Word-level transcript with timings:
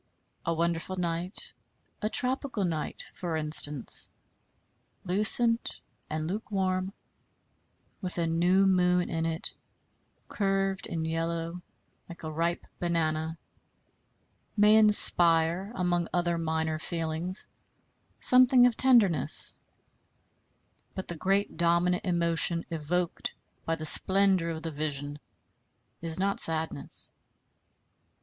A 0.47 0.53
wonderful 0.55 0.95
night, 0.97 1.53
a 2.01 2.09
tropical 2.09 2.65
night, 2.65 3.03
for 3.13 3.35
instance, 3.35 4.09
lucent 5.03 5.79
and 6.09 6.25
lukewarm, 6.25 6.91
with 8.01 8.17
a 8.17 8.25
new 8.25 8.65
moon 8.65 9.11
in 9.11 9.27
it, 9.27 9.53
curved 10.27 10.87
and 10.87 11.05
yellow 11.05 11.61
like 12.09 12.23
a 12.23 12.31
ripe 12.31 12.65
banana, 12.79 13.37
may 14.57 14.75
inspire, 14.75 15.71
among 15.75 16.07
other 16.11 16.35
minor 16.39 16.79
feelings 16.79 17.45
something 18.19 18.65
of 18.65 18.75
tenderness; 18.75 19.53
but 20.95 21.09
the 21.09 21.15
great 21.15 21.57
dominant 21.57 22.03
emotion 22.03 22.65
evoked 22.71 23.35
by 23.65 23.75
the 23.75 23.85
splendor 23.85 24.49
of 24.49 24.63
the 24.63 24.71
vision 24.71 25.19
is 26.01 26.19
not 26.19 26.39
sadness. 26.39 27.11